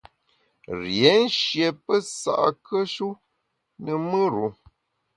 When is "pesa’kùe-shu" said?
1.85-3.07